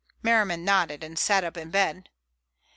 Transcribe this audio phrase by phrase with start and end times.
[0.23, 2.09] Merriman nodded and sat up in bed.